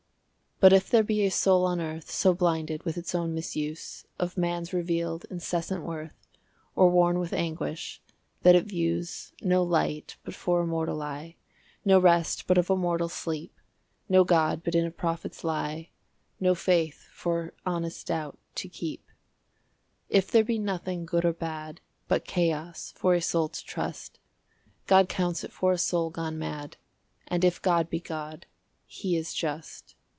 But 0.63 0.73
if 0.73 0.91
there 0.91 1.01
be 1.01 1.25
a 1.25 1.31
soul 1.31 1.65
on 1.65 1.81
earth 1.81 2.11
So 2.11 2.35
blinded 2.35 2.83
with 2.85 2.95
its 2.95 3.15
own 3.15 3.33
misuse 3.33 4.05
Of 4.19 4.37
man's 4.37 4.73
revealed, 4.73 5.25
incessant 5.31 5.83
worth, 5.83 6.27
Or 6.75 6.87
worn 6.87 7.17
with 7.17 7.33
anguish, 7.33 7.99
that 8.43 8.53
it 8.53 8.65
views 8.67 9.33
No 9.41 9.63
light 9.63 10.17
but 10.23 10.35
for 10.35 10.61
a 10.61 10.67
mortal 10.67 11.01
eye, 11.01 11.35
No 11.83 11.97
rest 11.97 12.45
but 12.45 12.59
of 12.59 12.69
a 12.69 12.75
mortal 12.75 13.09
sleep, 13.09 13.55
No 14.07 14.23
God 14.23 14.61
but 14.63 14.75
in 14.75 14.85
a 14.85 14.91
prophet's 14.91 15.43
lie, 15.43 15.89
No 16.39 16.53
faith 16.53 17.07
for 17.11 17.55
"honest 17.65 18.05
doubt" 18.05 18.37
to 18.53 18.69
keep; 18.69 19.09
If 20.09 20.29
there 20.29 20.43
be 20.45 20.59
nothing, 20.59 21.07
good 21.07 21.25
or 21.25 21.33
bad, 21.33 21.81
But 22.07 22.23
chaos 22.25 22.93
for 22.95 23.15
a 23.15 23.21
soul 23.23 23.49
to 23.49 23.65
trust, 23.65 24.19
God 24.85 25.09
counts 25.09 25.43
it 25.43 25.51
for 25.51 25.71
a 25.71 25.79
soul 25.79 26.11
gone 26.11 26.37
mad, 26.37 26.77
And 27.27 27.43
if 27.43 27.59
God 27.63 27.89
be 27.89 27.99
God, 27.99 28.45
He 28.85 29.15
is 29.17 29.33
just. 29.33 29.95